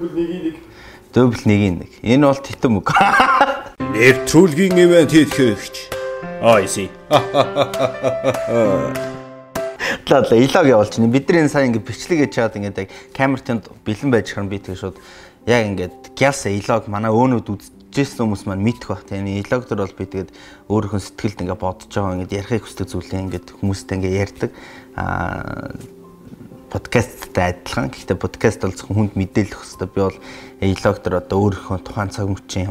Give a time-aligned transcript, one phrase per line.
[0.00, 1.92] Нэгийн нэг.
[2.00, 2.88] Энэ бол титэм үг.
[3.92, 5.76] Нэвтрүүлгийн ивент хийх хэрэгч.
[6.40, 6.88] Oh, I see.
[10.08, 11.12] Лаа илог явуулж байна.
[11.12, 14.56] Бидний энэ сайн ингэ бичлэг хийж чаад ингээд яг камер тэнд бэлэн байж хам би
[14.56, 14.96] тэг шууд
[15.44, 19.04] яг ингээд гяс илог манай өөнүүд үзчихсэн хүмүүс маань мэдэх бах.
[19.04, 20.32] Тэгээ илог төр бол би тэгээд
[20.72, 24.50] өөрийнхөө сэтгэлд ингээд бодож байгаа ингээд ярихыг хүсдэг зүйлээ ингээд хүмүүстэй ингээд ярьдаг.
[24.96, 25.76] Аа
[26.70, 27.90] подкасттай адилхан.
[27.90, 30.18] Гэхдээ подкаст бол зөвхөн хүнд мэдээлэх хэвээр би бол
[30.62, 32.70] илог төр одоо өөрийнхөө тухайн цаг мөчийн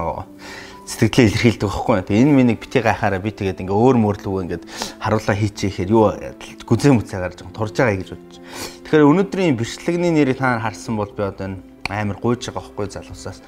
[0.87, 2.01] сэтгэлээ илэрхийлдэг байхгүй.
[2.07, 4.63] Тэгээ энэ миний бити гайхаараа би тэгээд ингээ өөр мөрлөг ингээд
[5.03, 6.15] харуулаа хийчихээ гэхээр юу
[6.63, 8.41] гүзээ мүцээ гарч турж байгаа гэж бодчих.
[8.87, 11.59] Тэгэхээр өнөөдрийн бичлэгний нэрийг та харсан бол би одоо энэ
[11.91, 13.43] амар гуйж байгаа байхгүй залуусаас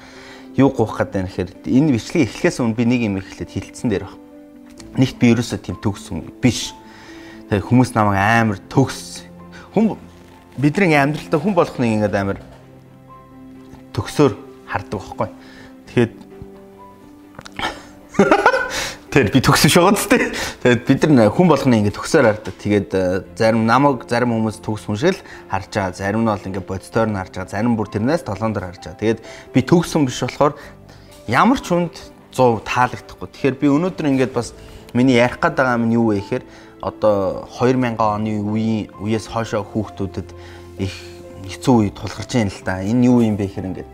[0.54, 4.04] юу гуйх гэдэг юм гэхээр энэ бичлэг эхлэхээс өмнө би нэг юм эхлээд хилцсэн дээр
[4.04, 4.20] баг.
[5.00, 6.76] Нэгт би ерөөсөө тийм төгс хүн биш.
[7.48, 9.26] Тэгээ хүмүүс намайг амар төгс
[9.74, 9.96] хүн
[10.56, 12.38] бидний амьдралдаа хүн болохныг ингээд амар
[13.96, 14.32] төгсөөр
[14.68, 15.28] хардаг байхгүй.
[15.88, 16.10] Тэгэхээр
[19.12, 20.32] Тэр би байгаа ч тийм.
[20.64, 22.54] Тэгээд бид нар хүн болгоны ингэ төгсөөр хардаг.
[22.56, 25.20] Тэгээд э, зарим намайг зарим хүмүүс төгс хүн шиг л
[25.52, 25.92] харж байгаа.
[25.92, 27.52] Зарим нь бол ингэ бодитоор нь харж байгаа.
[27.52, 29.00] Зарим бүр тэрнээс толгоон дээр харж байгаа.
[29.04, 29.20] Тэгээд
[29.52, 30.56] би төгсөн биш болохоор
[31.28, 31.92] ямар ч хүнд
[32.32, 33.28] 100 таалагдахгүй.
[33.36, 34.56] Тэгэхээр би өнөөдөр ингээд бас
[34.96, 36.44] миний ярих гээд байгаа юм нь юу вэ гэхээр
[36.82, 40.28] одоо 2000 оны үеийн үеэс хойшоо хүүхдүүдэд
[40.82, 40.94] их
[41.46, 42.82] хэцүү үе тулгарч байна л да.
[42.82, 43.90] Энэ юу юм бэ гэхээр ингээд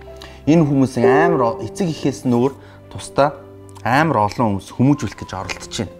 [0.48, 2.56] энэ хүмүүсийн амар эцэг ихээс нөр
[2.88, 3.36] тусдаа
[3.84, 5.92] амар олон хүмүүс хүмүүжүүлэх гэж оролдож байна.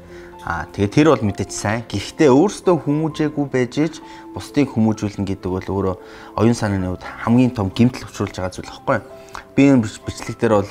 [0.48, 1.84] Аа тэгээ тэр бол мэдээч сайн.
[1.84, 3.94] Гэхдээ өөрөөсөө хүмүүжээгүй байж ич
[4.32, 5.96] бусдыг хүмүүжүүлнэ гэдэг бол өөрөө
[6.40, 9.06] оюун санааны хувьд хамгийн том гэмтэл учруулж байгаа зүйл байхгүй юу?
[9.52, 10.70] Би энэ бичлэг дээр бол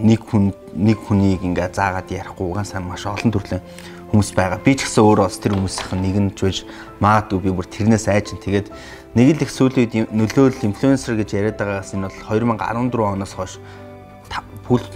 [0.00, 3.60] нэг хүн нэг хүнийг ингээ заагаад ярихгүй угаасаа маш олон төрлийн
[4.08, 4.60] хүмүүс байгаа.
[4.64, 6.58] Би ч гэсэн өөрөө бас тэр хүмүүсийнх нь нэг нь ч байж
[7.00, 8.68] магадгүй би бүр тэрнээс айж нь тэгээд
[9.16, 13.60] нэг л их сүүлийн нөлөөлөл инфлюенсер гэж яриад байгаагаас энэ бол 2014 оноос хойш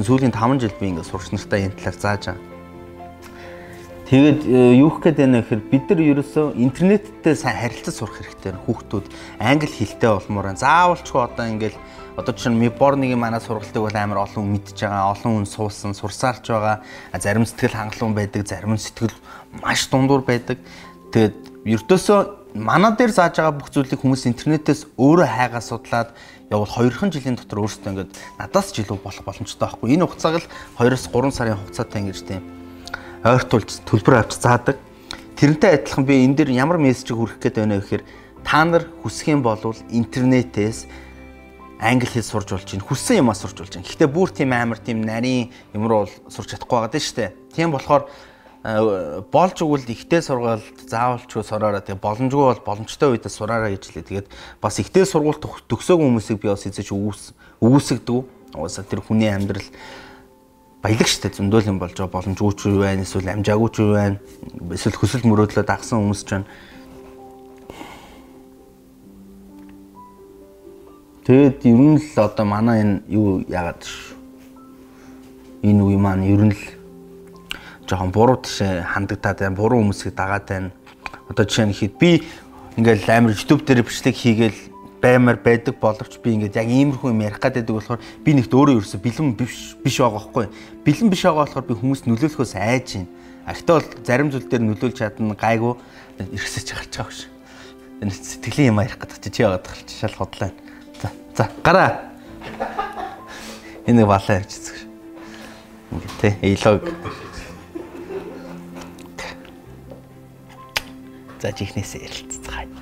[0.05, 2.57] сүүлийн 5 жил би ингээд сурч нартай энэ талаар зааж байгаа.
[4.07, 8.55] Тэгээд э, юу гэх гээд байна гэхээр бид нар ерөөсөө интернеттэй сайн харилцаж сурах хэрэгтэй.
[8.55, 9.07] Хүүхдүүд
[9.43, 10.55] англи хэлтэй болмоор.
[10.55, 11.75] Заавалчгүй одоо ингээд
[12.17, 15.93] одоо жишээ нь Миборныгийн манай сургалтыг бол амар олон хүн мэдж байгаа, олон хүн суусан,
[15.93, 16.81] сурсаарч байгаа.
[17.13, 19.13] Зарим сэтгэл хангалуун байдаг, зарим сэтгэл
[19.61, 20.57] маш дундуур байдаг.
[21.13, 21.37] Тэгээд
[21.69, 26.11] ердөөсөө манай дээр зааж байгаа бүх зүйлийг хүмүүс интернетээс өөрөө хайгаа судлаад
[26.49, 29.93] явал 2хан жилийн дотор өөрсдөө ингээд надаас ч илүү болох боломжтой байхгүй.
[29.93, 30.49] Энэ хугацааг л
[30.81, 32.43] 2-оос 3 сарын хугацаатай ингэж тийм
[33.27, 34.79] ойртуулж төлбөр авч заадаг.
[35.37, 38.05] Тэрнтэй адилхан би энэ дээр ямар мессежийг хүргэх гээд байна вэ гэхээр
[38.47, 39.61] та нар хүсэх юм бол
[39.91, 40.87] интернетээс
[41.81, 43.85] англи хэл сурж болж чинь хүссэн юмаа сурж болж чинь.
[43.85, 47.37] Гэхдээ бүр тийм амар тийм нарийн юм руу сурч чадахгүй байгаа даа штэ.
[47.53, 48.09] Тийм болохоор
[48.67, 54.27] Э, болж өгвөл ихтэй сургуульд заавалчгүй сураараа тэгээ боломжгүй бол боломжтой үедээ сураараа гэж лээ.
[54.27, 54.29] Тэгээд
[54.59, 58.27] бас ихтэй сургууль төгсөөг хүмүүсийг би бас эзэж үгүйсгдэг.
[58.59, 59.63] Угаасаа тэр хүний амьдрал
[60.83, 64.19] баялаг штэ зөндөл юм болж байгаа боломжгүй ч юу байна эсвэл амжаагүй ч юу байна
[64.75, 66.51] эсвэл хөсөл мөрөөдлөө дагсан хүмүүс ч байна.
[71.27, 73.83] Тэгэд ер нь л одоо манай энэ юу яагаад
[75.67, 76.63] энэ үе маань ер нь л
[77.83, 79.59] жоохон буруу тишээ хандагдаад байна.
[79.59, 80.71] Буруу хүмүүсийг дагаад байна.
[81.27, 82.23] Одоо жишээ нь хэд би
[82.79, 84.61] ингээл амар YouTube дээр бичлэг хийгээл
[85.03, 89.03] баймар байдаг боловч би ингээд яг иймэрхүү юм ярих гэдэг болохоор би нэгт өөрөө ерөөсө
[89.03, 90.47] бэлэн биш биш байгаа байхгүй.
[90.87, 93.11] Бэлэн биш байгаа болохоор би хүмүүс нөлөөлөхөөс айж байна.
[93.43, 95.75] А гэхдээ бол зарим зүйл дээр нөлөөлж чадна гайгүй
[96.23, 97.27] эргэсэж гарч байгаа биш.
[97.99, 100.55] Энэ сэтгэлийн юм ярих гэдэг чи яваад гарч шал хотлаа.
[101.37, 102.01] За гараа.
[103.87, 104.89] Энэ балаа ярьж үзэх.
[105.93, 106.81] Ингээд те эйлог
[111.37, 112.73] За чихнээсээ ярилцгаая.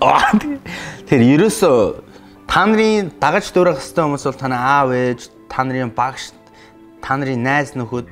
[1.10, 1.98] Тэр ерөөсөө
[2.46, 5.20] та нарын дагаж дуурах хэвээр хүмүүс бол танай аав ээж,
[5.50, 6.30] та нарын багш,
[7.02, 8.06] та нарын найз нөхөд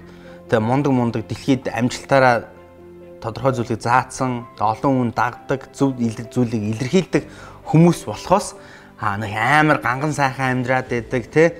[0.51, 2.51] тэгээ мундаг мундаг дэлхийд амжилтаараа
[3.23, 7.31] тодорхой зүйлийг заацсан, олон хүн дагдаг, зөв зүйлийг илэрхийлдэг
[7.71, 8.59] хүмүүс болохоос
[9.03, 11.59] аа нэг амар ганган сайхан амьдраад байдаг те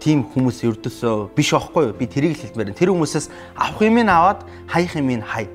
[0.00, 1.96] тийм хүмүүс ердөөсөө биш аахгүй юу?
[2.00, 2.72] Би тэрийг л хэлмээр.
[2.72, 5.52] Тэр хүмүүсээс авах юм ин аваад хаях юм ин хай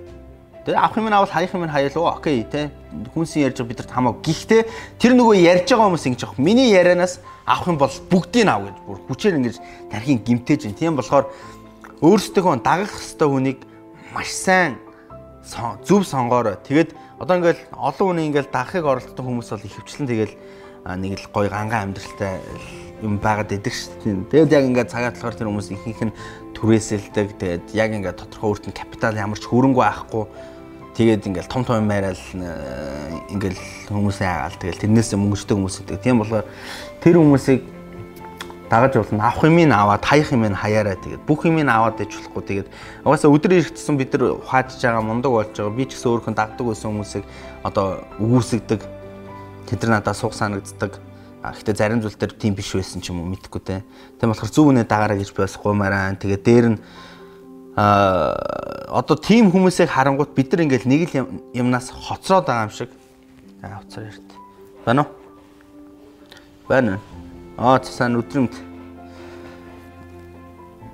[0.65, 2.17] Тэгээ авах юм авал хаях юм хаяалаа.
[2.17, 2.69] Окей, тэ.
[3.13, 4.21] Хүнсийн ярьж байгаа бидэрт хамаагүй.
[4.25, 4.61] Гэхдээ
[4.97, 6.41] тэр нөгөө ярьж байгаа хүмүүс ингэж аах.
[6.41, 9.55] Миний ярианаас авах юм бол бүгдийг ав гэж бүр хүчээр ингэж
[9.93, 10.77] тархийн гимтээж байна.
[10.81, 11.29] Тийм болохоор
[12.01, 13.59] өөрсдөө дагах хэвээр хүнийг
[14.09, 14.81] маш сайн
[15.85, 16.57] зөв сонгоорой.
[16.65, 20.33] Тэгээд одоо ингээл олон хүний ингээл дагахыг оролддог хүмүүс бол ихэвчлэн тэгэл
[20.85, 22.37] нэг л гоё гангаан амьдралтай
[23.01, 24.45] юм байгаад идэг шүү дээ.
[24.45, 26.17] Тэгээд яг ингээд цагаат болохоор тэр хүмүүс ихэнх нь
[26.53, 27.27] түрээсэлдэг.
[27.41, 30.25] Тэгээд яг ингээд тодорхой өөрт нь капитал ямар ч хөрөнгө байхгүй
[30.95, 32.15] Тэгээд ингээл том том байрал
[33.27, 33.59] ингээл
[33.91, 35.99] хүмүүсээ хагаал тэгэл тэрнээсээ мөнгөжтэй хүмүүс гэдэг.
[35.99, 36.47] Тийм болохоор
[37.03, 37.61] тэр хүмүүсийг
[38.71, 39.27] дагаж болно.
[39.27, 42.43] Авах юм ин аваад, хаях юм ин хаяараа тэгээд бүх юм ин аваад иж болохгүй
[42.47, 42.67] тэгээд
[43.03, 45.75] угаасаа өдөр ирчихсэн бид нар хаажж байгаа мундаг болж байгаа.
[45.75, 47.23] Би ч гэсэн өөрхөн дагдаг байсан хүмүүсийг
[47.67, 48.94] одоо үгүйсгдэг.
[49.65, 51.01] Тэд нар надад суух санагддаг.
[51.41, 53.83] Гэхдээ зарим зүйл төр тийм биш байсан ч юм уу мэдэхгүй те.
[54.17, 56.17] Тийм болохоор зөв үнэ дагаараа гэж би бас гуймаараа.
[56.17, 56.79] Тэгээд дээр нь
[57.75, 58.31] а
[58.89, 62.89] одоо тийм хүмүүсийг харангуут бид нар ингээл нэг л юмнаас хоцроод байгаа юм шиг.
[63.61, 64.27] Аа хоцроо ярт.
[64.85, 65.09] Байна уу?
[66.69, 66.99] Байна.
[67.57, 68.55] Аа цасан өдрөмт.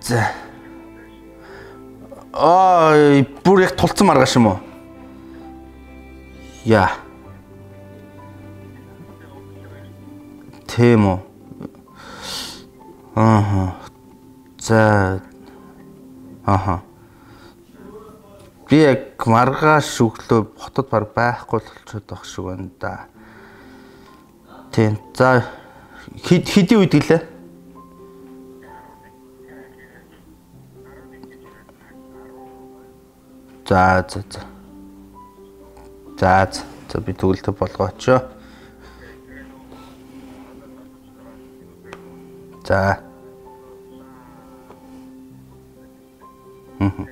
[0.01, 0.31] За.
[2.33, 4.59] Аа бүр яг тулцсан маргааш юм уу?
[6.65, 7.00] Яа.
[10.71, 11.19] Тийм үү.
[13.15, 13.75] Аа.
[14.55, 15.19] За.
[16.45, 16.79] Аха.
[18.69, 22.93] Би яг маргааш өглөө хотод баг байхгүй болчиход байх шиг байна да.
[24.71, 24.95] Тийм.
[25.11, 25.43] За
[26.23, 27.21] хэд хэдийн үед гэлээ?
[33.67, 34.41] За за за.
[36.15, 36.47] За
[36.87, 38.39] за би төгөлтөд болгооч.
[42.71, 43.03] За.
[46.79, 47.03] Хм.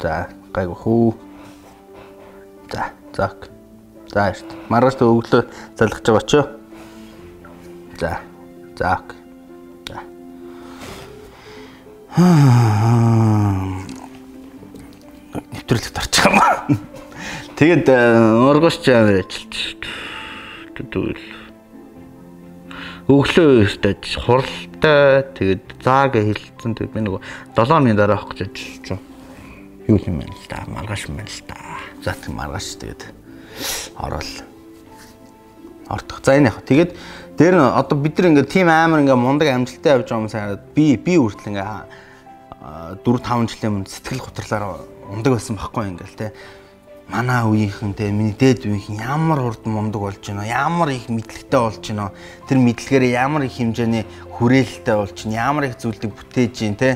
[0.00, 0.14] За,
[0.56, 1.10] гайгүй хүү.
[2.72, 3.50] За, зак.
[4.08, 4.54] За, эрт.
[4.72, 5.42] Маргааш өглөө
[5.76, 6.40] залгаж байгаа ч.
[8.00, 8.14] За.
[8.80, 9.12] Зак.
[9.84, 10.00] За.
[15.52, 16.80] Нэвтрүүлэгт орч байгаа юм.
[17.60, 17.92] Тэгээд
[18.48, 19.76] ургаш чамаар ажилч.
[20.72, 21.41] Тэгвэл
[23.10, 27.20] өглөө өстөж хуралтай тэгээд зааг хэлсэн тэгээд би нөгөө
[27.58, 29.00] 7 хоногийн дараа авах гэж ажиллаж байгаа.
[29.90, 31.58] Юу юм бэ л да маргааш юм байна л да.
[32.06, 33.02] За тийм маргааш тэгээд
[33.98, 34.32] орол
[35.90, 36.22] ортох.
[36.22, 36.90] За энэ яг тэгээд
[37.34, 40.58] дээр нь одоо бид нар ингээд тийм амар ингээд мундаг амжилттай явж байгаа юм сайн
[40.74, 41.90] би би үртэл ингээд
[43.02, 46.30] 4 5 жилийн өмнө сэтгэл готрлаар ундаг байсан байхгүй ингээл те
[47.08, 51.82] манай үеийнхэн те миний дээд үеийнхэн ямар хурдан мундаг болж байна ямар их мэдлэгтэй болж
[51.82, 52.12] байна
[52.46, 54.04] тэр мэдлэгээр ямар их хэмжээний
[54.36, 56.90] хүрээлэлтэй болж байна ямар их зүйлийг бүтээж байна те.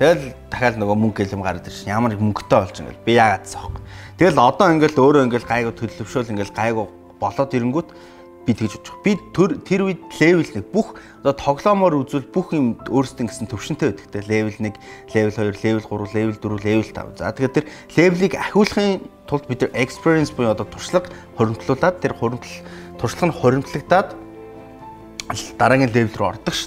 [0.00, 3.44] Тэгэл дахиад нөгөө мөнгө гэлэм гараад ирж ямар их мөнгөтэй болж байна гэл би яагаад
[3.44, 3.82] цаахгүй
[4.16, 6.86] тэгэл одоо ингээл өөрөө ингээл гайгүй төлөвшөөл ингээл гайгүй
[7.20, 7.88] болоод ирэнгүүт
[8.50, 12.74] би тэгж бодож би тэр тэр үед левел 1 бүх одоо тоглоомоор үзвэл бүх юм
[12.90, 14.74] өөрсдөө гэсэн төвшөнтэй байдаг те левел 1
[15.14, 19.00] левел 2 левел 3 левел 4 левел 5 за тэгэхээр тэр левелийг ахиулахын
[19.30, 21.06] тулд бид нар experience буюу одоо туршлага
[21.38, 22.50] хоримтлуулад тэр хоримтл
[22.98, 24.08] туршлага нь хоримтлагдаад
[25.54, 26.66] дараагийн левел рүү ордог ш.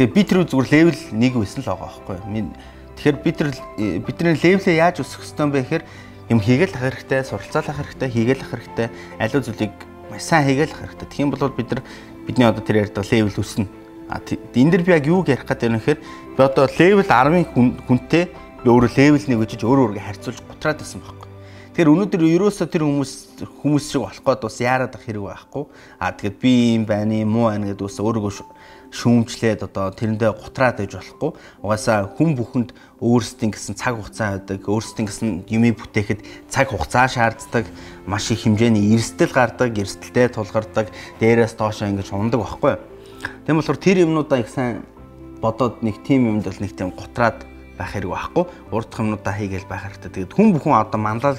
[0.00, 2.56] Тэгээ би тэр зүгээр левел 1 байсан л байгаа байхгүй юу.
[2.96, 3.50] Тэгэхээр бид нар
[4.00, 5.84] бидний левелээ яаж өсгөх ёстой юм бэ гэхээр
[6.32, 8.88] юм хийгээл ах хэрэгтэй, суралцаалах хэрэгтэй, хийгээл ах хэрэгтэй,
[9.20, 9.74] аливаа зүйлийг
[10.10, 11.08] маш сайн хийгээл хэрэгтэй.
[11.08, 11.82] Тэгхийн бол бид нар
[12.26, 13.68] бидний одоо тэр ярьдаг левел өснө.
[14.08, 16.00] А энэ дэр би яг юуг ярих гэдэг юм гэхээр
[16.36, 17.44] би одоо левел 10-ын
[17.84, 18.24] хүнтэй
[18.64, 21.28] би өөрөө левел 1 гэж өөрөө өөргөө харьцуулж гутраад байсан байхгүй.
[21.76, 23.12] Тэгэхээр өнөөдөр ерөөсөө тэр хүмүүс
[23.60, 25.64] хүмүүс шиг болох гээд бас яарад ах хэрэг байхгүй.
[26.00, 28.32] А тэгэхэд би юм байна, муу байна гэдээ бас өөрийгөө
[28.90, 31.30] шүүмжлээд одоо тэрэндээ гутраад байж болохгүй.
[31.62, 32.70] Угаасаа хүн бүхэнд
[33.00, 37.68] өөрсдийн гэсэн цаг хугацаа байдаг, өөрсдийн гэсэн юмыг бүтээхэд цаг хугацаа шаарддаг,
[38.08, 40.88] маш их хэмжээний эрсдэл гардаг, эрсдэлтэй тулгардаг,
[41.20, 42.74] дээрээс доошоо ингэж ундаг байхгүй.
[43.44, 44.82] Тийм болохоор тэр юмнуудаа их сайн
[45.40, 47.46] бодоод нэг тим юмд бол нэг тийм гутраад
[47.78, 48.44] байх хэрэг байхгүй.
[48.74, 50.26] Урд юмнуудаа хийгээл байх хэрэгтэй.
[50.26, 51.38] Тэгээд хүн бүхэн одоо манлал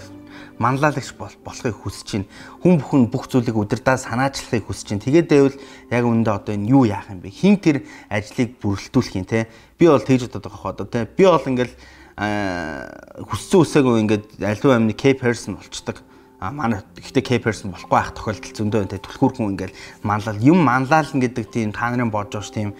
[0.59, 2.27] манлайлагч болохыг хүсэж байна.
[2.59, 5.05] Хүн бүхэн бүх зүйлийг удирдаа санаачлахыг хүсэж байна.
[5.07, 5.57] Тэгээд байвал
[5.89, 7.31] яг үүндээ одоо энэ юу яах юм бэ?
[7.31, 9.47] Хин тэр ажлыг бүрэлдүүлэх юм те.
[9.79, 11.07] Би бол тэгж байгаа хоо одоо те.
[11.07, 11.73] Би бол ингээл
[12.19, 16.03] хүссэн үсээгүй ингээд аливаа амны K person болчдаг.
[16.43, 20.59] А манай гэхдээ K person болохгүй байх тохиолдол зөндөө энэ түлхүүр хүн ингээл манлал юм
[20.67, 22.75] манлайлна гэдэг тийм та нарын бодж байгаа ш тийм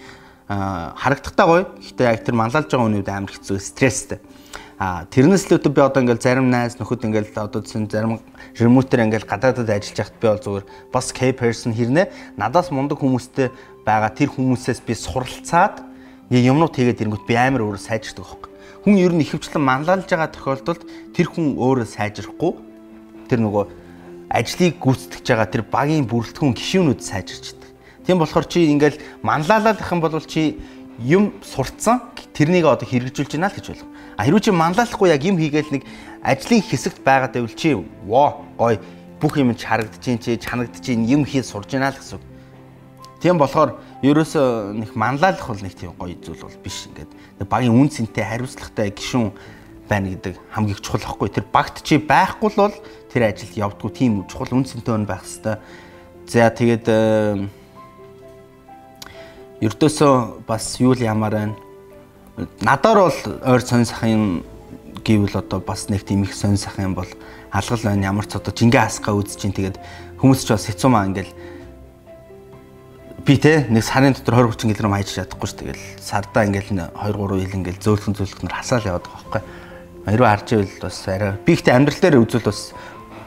[0.48, 1.64] харагдахтай гоё.
[1.80, 4.20] Гэхдээ яг тэр манлайлж байгаа үнүүд амар хэцүү стресстэй.
[4.80, 8.16] А тэрнээс л өтө би одоо ингээл зарим найз нөхөд ингээл одоо зарим
[8.56, 13.52] ремоутер ингээл гадаадад ажиллаж яхад би бол зүгээр бас K person хэрнээ надаас мундаг хүмүүстэй
[13.84, 15.84] байгаа тэр хүмүүсээс би суралцаад
[16.32, 18.50] юмнууд хийгээд ирэнгүүт би амар өөрөө сайжирдаг байхгүй.
[18.88, 20.82] Хүн ер нь ихэвчлэн манлайлж байгаа тохиолдолд
[21.12, 22.52] тэр хүн өөрөө сайжрахгүй
[23.28, 23.64] тэр нөгөө
[24.32, 27.68] ажлыг гүйцэтгэж байгаа тэр багийн бүрэлдэхүүн гишүүнүүд сайжирчдаг.
[28.08, 30.56] Тийм болохоор чи ингээл манлайлах юм бол чи
[31.00, 33.88] юм сурцсан тэрнийг одоо хэрэгжүүлж байна л гэж байна.
[34.16, 35.84] А хэрвээ чи манлайлахгүй яг юм хийгээл нэг
[36.20, 38.78] ажлын хэсэгт байгаад байвал чи воо гой
[39.20, 42.20] бүх юм харагдаж чинь чи чанагдаж чинь юм хийж сурж байна л гэсэн.
[43.20, 46.88] Тийм болохоор ерөөсөө нэг манлайлах бол нэг тийм гоё зүйл бол биш.
[46.88, 49.32] Ингээд багийн үн цэнтэй хариуцлагатай гişүн
[49.88, 51.28] байна гэдэг хамгийн чухал байхгүй.
[51.28, 52.76] Тэр багт чи байхгүй л бол
[53.12, 55.60] тэр ажилд явдггүй тийм чухал үн цэнтэй өн байх хэвээр.
[56.24, 56.86] За тэгээд
[59.60, 61.54] ердөөсөө бас юу л ямар байна.
[62.64, 64.40] Надаар бол ойр сонь сахын
[65.04, 67.08] гэвэл одоо бас нэг тийм их сонь сах юм бол
[67.52, 68.08] алгал байна.
[68.08, 69.76] Ямар ч одоо жингээ асгаа үзэж чинь тэгээд
[70.16, 71.32] хүмүүс ч бас хэцүү маа ингээл
[73.20, 76.96] би те нэг сарын дотор 20 30 кг хайж чадахгүй ш тэгэл сардаа ингээл 2
[76.96, 79.42] 3 ил ингээл зөөлхөн зөөлхнөр хасаал яваад байгаа байхгүй.
[80.08, 82.72] Хэрвээ харж ивэл бас арай би ихтэй амьдрал дээр үзвэл бас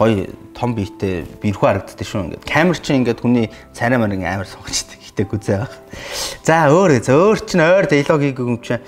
[0.02, 2.50] гоё том биетэй бирхүү харагддаг шүү ингээд.
[2.50, 5.74] Камер чинь ингээд хүний царай марин амар сонгочтой ихтэй гүзээ баг.
[6.41, 8.82] За өөр зөөр чинь ойр диалогийг юм чинь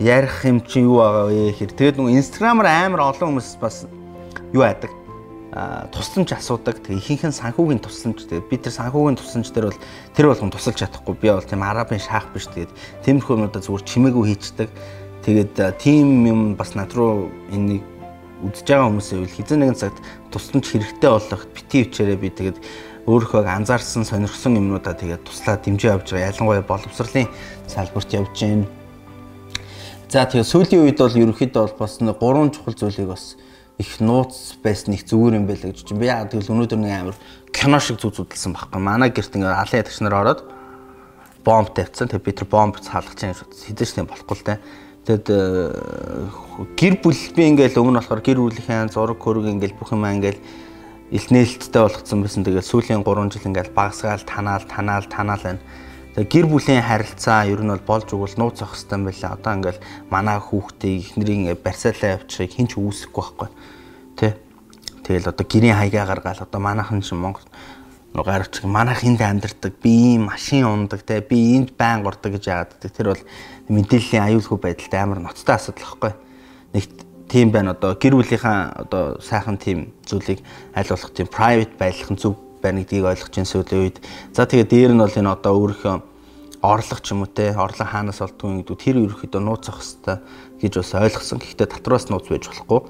[0.00, 3.84] ярих юм чинь юу байгаа вэ гэхээр тэгээд нөгөө инстаграмаар амар олон хүмүүс бас
[4.56, 4.88] юу яадаг
[5.92, 6.80] тусламж асуудаг.
[6.84, 8.28] Тэгээ ихэнх нь санхүүгийн тусламж.
[8.28, 9.80] Тэгээ бид тэр санхүүгийн тусламж дээр бол
[10.12, 11.16] тэр болгон тусалж чадахгүй.
[11.16, 12.44] Би бол тийм арабын шаах биш.
[12.52, 12.72] Тэгээд
[13.08, 14.68] тиймэрхүү юмудаа зүгээр чимээгүй хийчдэг.
[15.24, 17.80] Тэгээд тийм юм бас над руу энийг
[18.44, 22.58] үдж байгаа хүмүүсээ үл хизээ нэгэн цагт тусламж хэрэгтэй болох бити өвчээрээ би тэгээд
[23.06, 26.30] өөрийнхөө анзаарсан сонирхсон юмнуудаа тэгээд туслаад дэмжиж явж байгаа.
[26.34, 27.30] Ялангуяа боловсролын
[27.70, 28.66] салбарт явж байна.
[30.10, 33.36] За тэгээд сүүлийн үед бол ерөнхийдөө бол бас нэг гурван чухал зүйлийг бас
[33.78, 37.16] их нууц байсан их зүгээр юм байлаа гэж чинь би яа тэгэл өнөөдөр нэг амар
[37.54, 38.80] кино шиг зүг зүдэлсэн байхгүй.
[38.82, 40.40] Манай гэрт ингээ алын ядагч нар ороод
[41.44, 42.08] бомб тавьсан.
[42.10, 44.58] Тэгээд би тэр бомб хаалгаж чинь хэдэж тийм болохгүй л дээ.
[45.06, 45.38] Тэгэд э,
[46.74, 50.40] гэр бүл би ингээл өмнө болохоор гэр бүлийнхээ зураг хөрөг ингээл бүх юм ингээл
[51.10, 52.42] илт нээлттэй болгоцсон байсан.
[52.42, 55.62] Тэгээд сүүлийн 3 жил ингээд багсгаал танаал танаал танаал байна.
[56.16, 59.36] Тэгээд гэр бүлийн харилцаа ер нь бол болж өгвөл нууц зах хэвстэй байлаа.
[59.38, 59.78] Одоо ингээд
[60.10, 63.48] манай хүүхдээ эхнэрийн барьсаалаа явчихыг хинч үүсэхгүй байхгүй.
[64.18, 64.34] Тэ.
[65.06, 67.46] Тэгэл одоо гэрийн хаягаа гаргаал одоо манайхан шин Монгол
[68.14, 72.80] гарч манайх энд амьдардаг би ийм машин ундаг те би энд байн гурдаг гэж яадаг
[72.80, 73.22] тэр бол
[73.68, 76.12] мэдээллийн аюулгүй байдалтай амар ноцтой асуудал хэвгүй
[76.72, 80.40] нэгт тийм байна одоо гэр бүлийнхаа одоо сайхан тийм зүйлийг
[80.74, 83.96] аль болох тийм private байлгах зүг байна гэдгийг ойлгож энэ сүүлийн үед
[84.32, 85.96] за тэгээ дээр нь бол энэ одоо өөрийнхөө
[86.62, 90.20] орлого ч юм уу те орлого хаанаас олдгүй гэдэг тэр ерөөхдөө нууцах хэвээр
[90.62, 92.80] гэж бас ойлгосон гэхдээ татвараас нууц байж болохгүй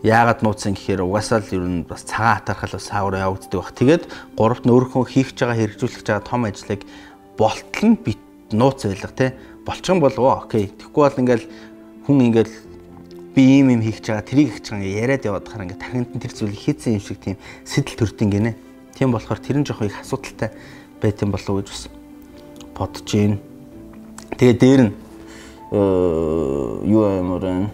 [0.00, 3.76] Яагаад нууцсан гэхээр угаасаа л ер нь бас цагаан хатархал бас саавар явагддаг баг.
[3.76, 6.80] Тэгээд гуравт нь өөрийнхөө хийх гэж байгаа хэрэгжүүлэх гэж байгаа том ажлыг
[7.36, 9.36] болтол нь бит нууц байлга те.
[9.68, 10.72] Болчих юм бол окей.
[10.72, 11.46] Тэгэхгүй бол ингээл
[12.08, 12.54] хүн ингээл
[13.34, 16.34] би ийм юм хийх байгаа тэрийг байгаа ингээ яриад яваад хахаар ингээ тархинд нь тэр
[16.34, 18.54] зүйлийг хийцэн юм шиг тийм сэтэл төртин гинэ.
[18.98, 20.50] Тийм болохоор тэр нь жоох их асуудалтай
[20.98, 21.84] байт юм болов уу гэж бас
[22.74, 23.38] бодож гин.
[24.34, 24.92] Тэгээ дээр нь
[25.70, 27.70] юу юмраа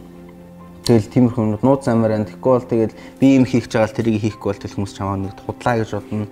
[0.86, 2.30] Тэгэл тиймэрхүү юмуд нууц замаар байна.
[2.30, 5.18] Тэгэхгүй бол тэгэл би юм хийх гэж байгаа л тэрийг хийхгүй бол тэл хүмүүс чамаа
[5.18, 6.30] нэг худлаа гэж бодно.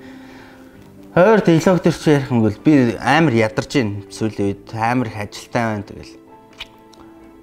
[1.10, 4.06] Хойр диалог төр чи ярих юм бол би амар ядарч байна.
[4.14, 6.14] Сүүлийн үед амар их ажилтай байна тэгэл.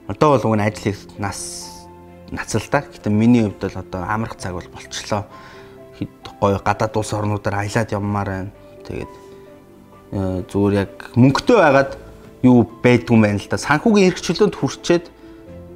[0.07, 1.70] Одоо бол уг нь ажлыг нас
[2.31, 2.87] нацалдаа.
[2.87, 5.27] Гэтэ миний хувьд бол одоо амрах цаг бол болчлоо.
[6.41, 8.51] Гоё гадаад улс орнуудаар аялаад явмаар байна.
[8.87, 9.11] Тэгээд
[10.11, 11.91] э, зүгээр яг мөнгөтэй байгаад
[12.41, 13.61] юу байдгүй юм байна л да.
[13.61, 15.05] Санхүүгийн эрхчлөлөнд хүрчээд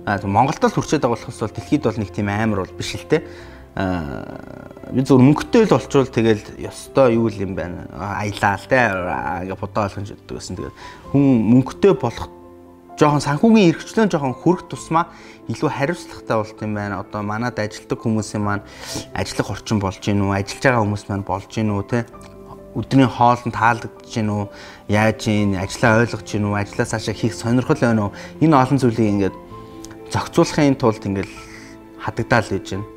[0.05, 3.25] Монголд л хүрчээд байгаа болохос бол дэлхийд бол нэг тийм амар бол биш л те.
[3.73, 7.89] Аа би зөв мөнгөтэй л олчвол тэгэл ёстой юу юм байна.
[7.93, 8.77] Аялаа л те.
[9.49, 10.57] Ингээ бодоо олгож өгдөг гэсэн.
[10.61, 10.77] Тэгээд
[11.09, 11.25] хүн
[11.57, 12.29] мөнгөтэй болох
[12.95, 15.11] жоохон санхүүгийн эрхчлэн жоохон хөрөх тусмаа
[15.51, 17.03] илүү хариуцлагатай болт юм байна.
[17.03, 18.63] Одоо манад ажилтдаг хүмүүсийн маань
[19.11, 21.99] ажиллах орчин болж гин үү, ажиллаж байгаа хүмүүс маань болж гин үү те
[22.75, 24.45] өдрийн хоолнд таалагдж гин үү,
[24.91, 28.15] яаж гин, ажлаа ойлгож гин үү, ажлаа цаашаа хийх сонирхол байна уу?
[28.43, 29.35] Энэ олон зүйлийг ингээд
[30.11, 31.33] зохицуулахын тулд ингээл
[31.99, 32.87] хадагдаал гэж байна.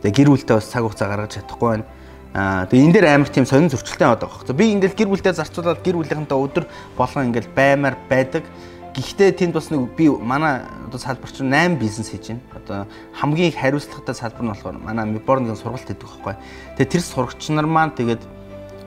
[0.00, 1.84] Тэгээ гэр бүлтэй бас цаг хугацаа гаргаж чадахгүй байна.
[2.32, 4.32] Аа тэгээ энэ дээр амар тийм сонин зөрчилтэй байдаг.
[4.56, 6.64] Би ингээл гэр бүлтэй зарцуулаад гэр бүлийнхэнтэй өдөр
[6.96, 8.48] болгон ингээл баймаар байдаг.
[8.92, 12.44] Гэхдээ тэнд бас нэг би манай одоо салбар чинь 8 бизнес хийж байна.
[12.52, 12.78] Одоо
[13.16, 16.36] хамгийн их хариуцлагатай салбар нь болохоор манай Миборн гэсэн сургалт хийдэг байхгүй.
[16.76, 18.20] Тэгээ тэр сурагч нар маань тэгээд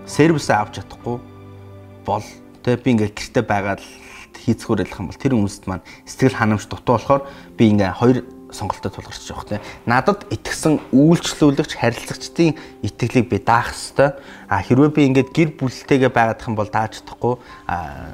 [0.05, 1.17] сервисээ авч чадахгүй
[2.05, 2.25] бол
[2.61, 3.81] тэгээ би ингээл гэрте байгаад
[4.45, 7.21] хийцгүүр ялах юм бол тэр хүмүүст маань сэтгэл ханамж дутуу болохоор
[7.57, 8.17] би ингээ хоёр
[8.53, 9.65] сонголтод тулгарч байгаа хөөх.
[9.89, 12.53] Надад итгэсэн үйлчлүүлэгч харилцагчдын
[12.85, 14.21] итгэлийг би даах хэвээр.
[14.47, 17.41] А хэрвээ би ингээд гэр бүлтэйгээ байгаадах юм бол дааж чадахгүй.
[17.67, 18.13] А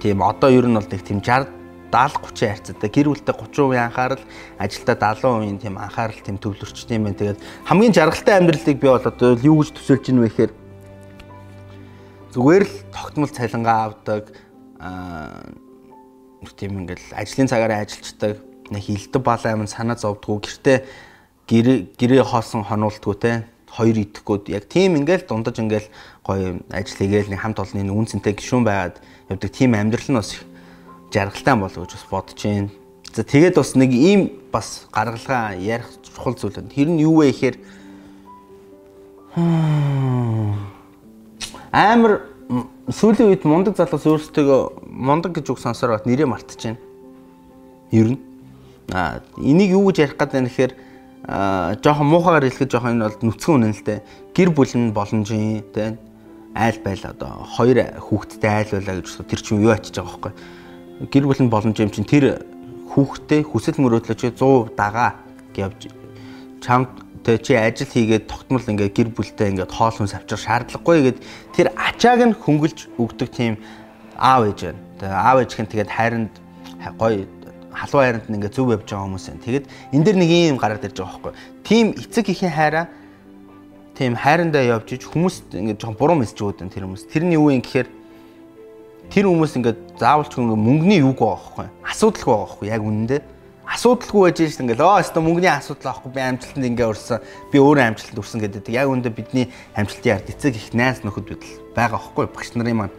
[0.00, 4.22] тийм одоо ер нь бол нэг тийм 60 70 30 харьцаатай гэр бүлтэй 30% анхаарал
[4.58, 7.18] ажилдаа 70% тийм анхаарал тийм төвлөрчтэй юм байна.
[7.18, 10.52] Тэгээд хамгийн жаргалтай амьдралыг би бол одоо юу гэж төсөөлж ийн вэ гэхээр
[12.30, 14.30] зүгээр л тогтмол цалингаа авдаг
[14.78, 15.42] аа
[16.56, 18.38] тийм ингээл ажлын цагаараа ажилладаг
[18.70, 20.78] нэг хилдэг балаа юм санаа зовдгоо гэртээ
[21.98, 23.32] гэрээ хоосон хонуултгүй те
[23.66, 25.88] хоёр идэхгүй яг тийм ингээл дундаж ингээл
[26.24, 28.96] гоё ажил хийгээл нэг хамт олонны үн цэнтэй гişүүн байгаад
[29.30, 30.34] явдаг тийм амьдрал нь бас
[31.14, 32.70] жаргалтай болов гэж бас бодож байна.
[33.14, 36.70] За тэгээд бас нэг ийм бас гаргалгаа ярих чухал зүйл байна.
[36.74, 37.56] Тэр нь юу вэ гэхээр
[41.70, 42.26] амар
[42.90, 46.78] сүүлийн үед мундаг залуус өөрсдөө мундаг гэж үг сонсоор бат нэрээ мартчихэв.
[47.94, 48.20] Ер нь.
[48.90, 50.72] А энийг юу гэж ярих гэдэг нь гэхээр
[51.78, 53.98] жоохон муухагаар хэлэхэд жоохон энэ бол нүцгэн үнэн л дээ.
[54.34, 55.94] Гэр бүл нь боломжийн тэ
[56.54, 60.32] айл байл одоо хоёр хүүхэдтэй айл байлаа гэж тэр чинь юу ачиж байгаа байхгүй.
[61.10, 62.42] Гэр бүл нь боломж юм чинь тэр
[62.90, 65.22] хүүхдээ хүсэл мөрөөдлөө 100% дагаа
[65.54, 65.94] гэвж
[66.60, 66.90] чам
[67.22, 71.18] тэ чи ажил хийгээд тогтмол ингээд гэр бүлтэй ингээд хоол хүнс авчир шаардлагагүй гэд
[71.54, 73.54] тэр ачааг нь хөнгөлж өгдөг тийм
[74.16, 74.80] аав ээж байна.
[74.98, 76.32] Тэгээ аав ээж гэн тэгээд хайранд
[76.98, 77.24] гоё
[77.76, 79.44] халуун хайранд нь ингээд зөв явж байгаа хүмүүс байна.
[79.46, 81.32] Тэгээд энэ дэр нэг юм гараад ирж байгаа байхгүй.
[81.64, 82.84] Тим эцэг ихийн хайраа
[84.00, 87.04] тийм хайрандаа явж иж хүмүүст ингээд жоохон буруу мессеж энэ тэр хүмүүс.
[87.12, 87.88] Тэрний юу юм гэхээр
[89.12, 93.20] тэр хүмүүс ингээд заавалч ингээд мөнгөний юг байгаа байхгүй асуудалгүй байгаа байхгүй яг үнэндээ.
[93.68, 97.18] Асуудалгүй байж шин ингээл оо өстө мөнгөний асуудал авахгүй би амжилтанд ингээ өрсөн
[97.52, 98.72] би өөрөө амжилтанд өрсөн гэдэг.
[98.72, 102.96] Яг үүндээ бидний амжилтын ард эцэг их найз нөхөд байдал байгаа байхгүй багш нарын маань.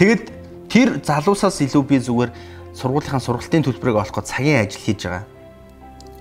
[0.00, 0.24] Тэгэд
[0.72, 2.32] тэр залуусаас илүү би зүгээр
[2.72, 5.28] сургуулийнхаа сургалтын төлбөрийг олох гэж цагийн ажил хийж байгаа.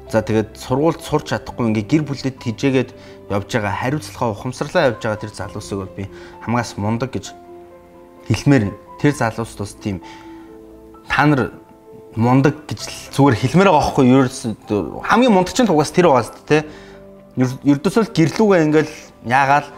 [0.08, 2.92] За тэгээд сургуульд сурч чадахгүй ингээ гэр бүлэд хижээгээд
[3.30, 6.06] явж байгаа хариуцлагаа ухамсарлаа явж байгаа тэр залуусыг бол би
[6.46, 7.36] хамгаас мундаг гэж
[8.28, 10.02] хэлмээр тэр залуус тус тийм
[11.08, 11.52] та нар
[12.16, 15.02] мундаг гэж зүгээр хэлмээр байгаа байхгүй юу?
[15.04, 16.66] Хамгийн мундагчин тугаас тэр байгаас тэ
[17.38, 18.94] ердөөсөө гэрлүүгээ ингээл
[19.30, 19.70] яагаал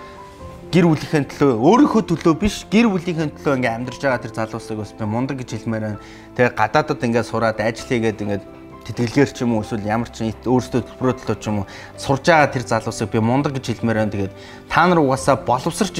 [0.69, 4.93] гэр бүлийнхээ төлөө өөрийнхөө төлөө биш гэр бүлийнхээ төлөө ингээм амьдарч байгаа тэр залуусыг бас
[4.93, 5.99] би мундаг гэж хэлмээр байна.
[6.37, 8.43] Тэгээ гадаадад ингээд сураад ажил хийгээд ингээд
[8.87, 11.67] тэтгэлгээр ч юм уу эсвэл ямар ч өөрсдөө төлбөрөдлөө ч юм уу
[11.99, 14.13] сурж байгаа тэр залуусыг би мундаг гэж хэлмээр байна.
[14.13, 14.33] Тэгээд
[14.69, 15.95] та нар угаасаа боловсрч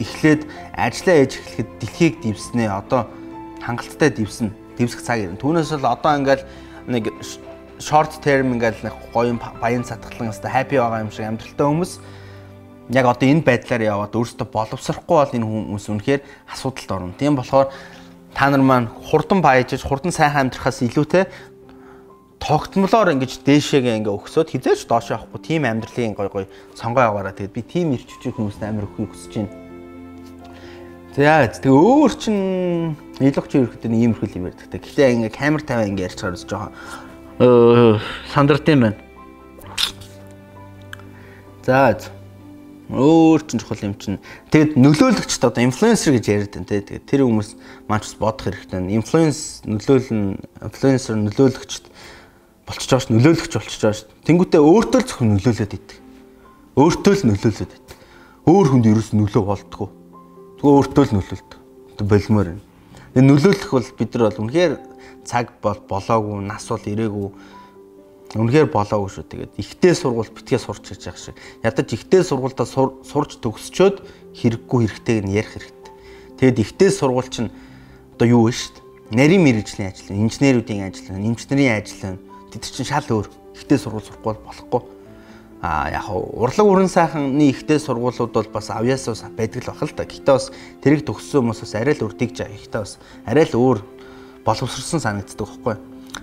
[0.00, 2.66] эхлээд ажиллаа ээж эхлэхэд дэлхийг дивснэ.
[2.66, 3.06] Одоо
[3.62, 4.50] хангалттай дивснэ.
[4.78, 5.38] Дивсэх цаг ирнэ.
[5.38, 6.44] Түүнээс бол одоо ингээл
[6.88, 7.12] нэг
[7.78, 11.92] short term ингээл нэг гоё баян сатгалан хэвээр happy байгаа юм шиг амьдралтай хүмүүс
[12.90, 17.14] яг одоо энэ байдлаар яваад өөрсдөө боловсрохгүй бол энэ хүмүүс үнэхээр асуудалд орно.
[17.18, 17.70] Тийм болохоор
[18.34, 21.24] та нар маань хурдан баяжж, хурдан сайхан амьдрахаас илүүтэй
[22.42, 27.54] тогтмолоор ингэж дээшээгээ ингээ өгсөд хизээч доош явахгүй тийм амьдралын гой гой сонгоо яваараа тэгээд
[27.54, 29.54] би тийм ирчвчиг хүмүүст амар өхийг хүсэж байна.
[31.14, 32.36] За тэгээ өөр чин
[33.22, 34.80] нийлэгч ерөөхдөө иймэрхүү юм ярьдаг.
[34.82, 38.00] Гэхдээ ингээ камер тавиа ингээ ярьчихаар жоохон
[38.34, 38.98] сандартын байна.
[41.62, 41.94] За
[42.90, 44.18] өөр чин чухал юм чин.
[44.50, 46.80] Тэгэд нөлөөлөгчд одоо инфлюенсер гэж яриад байна те.
[46.80, 47.54] Тэгээд тэр хүмүүс
[47.86, 48.82] маань ч бодох хэрэгтэй.
[48.98, 51.91] Инфлюенс нөлөөлн инфлюенсер нөлөөлөгчд
[52.66, 54.06] болчихж байгаа ш нөлөөлөгч болчихж байгаа ш.
[54.26, 55.98] Тэнгүүтээ өөртөө л зөвхөн нөлөөлөд идэг.
[56.78, 57.96] Өөртөө л нөлөөлөд идэг.
[58.46, 59.88] Өөр хүнд ерөөс нөлөө болдгоо.
[60.62, 61.60] Зүгээр өөртөө л нөлөөлдөг.
[62.02, 62.62] Болмоор байна.
[63.12, 64.74] Тэгээ нөлөөлөх бол бид нар бол үнэхээр
[65.26, 67.28] цаг бол болоогүй, нас бол ирээгүй.
[68.32, 69.26] Үнэхээр болоогүй шүү.
[69.28, 71.36] Тэгээд ихтэй сургууль битгий сурч хийж явах шиг.
[71.62, 74.00] Ядаж ихтэй сургуультай сурч төгсчөөд
[74.32, 75.92] хэрэггүй хэрэгтэйг нь ярих хэрэгтэй.
[76.40, 77.52] Тэгээд ихтэй сургууль чинь
[78.16, 78.82] одоо юу вэ шүү дээ?
[79.12, 82.16] Нарийн мэрэгжлийн ажил, инженеруудын ажил, эмчнэрийн ажил
[82.52, 83.28] тэд чинь шал өөр.
[83.56, 84.82] Ихтэй сургууль сурахгүй болохгүй.
[85.62, 90.04] А яг урлаг уран сайхны ихтэй сургуулиуд бол бас авьяасаа байдаг л бахал та.
[90.04, 90.50] Гэхдээ бас
[90.82, 92.58] тэрийг төгссөн хүмүүс бас арай л үрдийгж байгаа.
[92.58, 93.78] Гэхдээ бас арай л өөр
[94.44, 95.76] боловсрсон санагддаг байхгүй.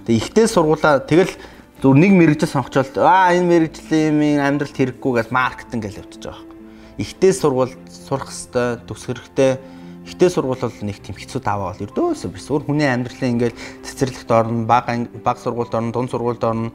[0.05, 1.31] Тэгээ ихтэй сургуулаа тэгэл
[1.79, 6.57] зүр нэг мэрэгжил сонгочвол аа энэ мэрэгжлийн амьдралд хэрэггүй гэж маркетинг гэж явчихж байгаа байхгүй.
[6.99, 9.78] Ихтэй сургууль сурах хэвээр төгсөх хэрэгтэй
[10.09, 12.49] Ихтэй сургууль бол нэг тийм хэцүү даваа бол ердөөсөө биш.
[12.49, 14.89] Өөр хүний амьдралын ингээл цэцэрлэгт орно, баг
[15.21, 16.73] баг сургуульд орно, дунд сургуульд орно,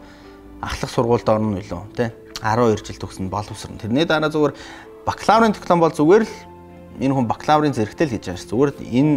[0.62, 2.14] ахлах сургуульд орно илүү тий.
[2.38, 3.80] 12 жил төгснө боловсрон.
[3.82, 4.54] Тэрний дараа зүгээр
[5.02, 6.34] бакалаврын диплом бол зүгээр л
[7.02, 8.46] энэ хүн бакалаврын зэрэгтэй л хийж байгаа ш.
[8.46, 9.14] Зүгээр энэ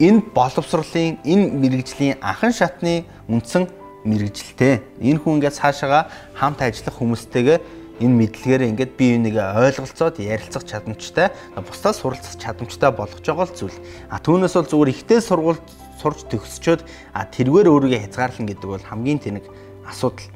[0.00, 3.68] энэ боловсролын энэ мэрэгжлийн анхан шатны үндсэн
[4.08, 4.82] мэрэгжилтэй.
[4.98, 7.58] Энэ хүн ингээд цаашаага хамт ажиллах хүмүүстэйгээ
[8.00, 11.28] энэ мэдлэгээр ингээд бие бинийгээ ойлголцоод ярилцах чадамжтай
[11.58, 13.78] бусдаас суралцах чадамжтай болгож байгаа л зүйл.
[14.08, 15.66] А түүнээс бол зүгээр ихтэй сургуульд
[16.00, 16.80] сурч төгсчөөд
[17.12, 19.44] а тэргээр өөрийгөө хязгаарлан гэдэг бол хамгийн тэнэг
[19.84, 20.30] асуудал.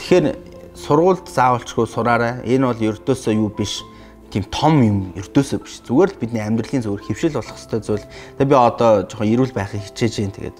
[0.00, 0.26] Тэгэхээр
[0.74, 2.40] сургуульд заавалчгүй сураарай.
[2.48, 3.84] Энэ бол ердөөсөө юу биш
[4.32, 5.84] тийм том юм ердөөсөө биш.
[5.84, 8.06] Зүгээр л бидний амьдралын зүгээр хөвшил болох хэвээр зүйл.
[8.38, 10.58] Тэгээ би одоо жоохон эрүүл байхыг хичээж जैन тэгээд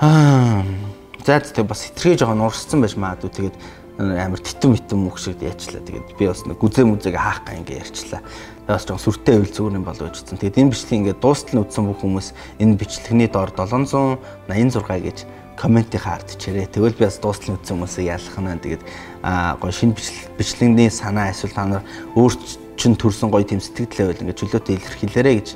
[0.00, 0.64] аа
[1.24, 3.56] за тэгээ бас хитрхээ жоохон урсцсан байж магадгүй тэгээд
[3.98, 5.78] амар титэн митэн мөх шиг яачлаа.
[5.78, 8.26] Тэгээд би бас нэг гүзээ мүзээг хаах га ингээ ярьчлаа.
[8.26, 10.38] Тэгээд бас жоон сүртэй үйл зүгээр юм болов гэж хэлсэн.
[10.42, 12.28] Тэгээд энэ бичлэг ингээ дуустал нь үтсэн бүх хүмүүс
[12.58, 15.18] энэ бичлэгний доор 786 гэж
[15.54, 16.66] комментийн хаард чирээ.
[16.74, 18.62] Тэгвэл би бас дуустал нь үтсэн хүмүүсийг ялах нь.
[18.66, 18.82] Тэгээд
[19.22, 19.94] аа гоё шинэ
[20.34, 21.86] бичлэгний санаа эсвэл та нар
[22.18, 22.34] өөр
[22.74, 25.48] чин төрсэн гоё тэм сэтгэлдээ байл ингээ чөлөөтэй илэрхийлээрэ гэж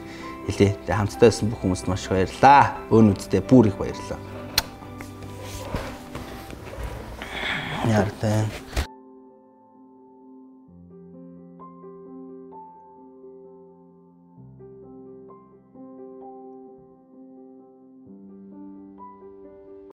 [0.46, 0.72] хэлээ.
[0.87, 2.87] Тэгээд хамтдаа байсан бүх хүмүүст маш их баярлалаа.
[2.94, 4.38] Өөнүүдтэй бүр их баярлалаа.
[7.87, 8.09] यार